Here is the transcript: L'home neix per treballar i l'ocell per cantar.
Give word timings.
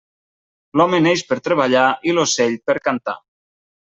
L'home 0.79 1.01
neix 1.07 1.21
per 1.31 1.37
treballar 1.47 1.83
i 2.11 2.15
l'ocell 2.15 2.57
per 2.71 2.77
cantar. 2.89 3.15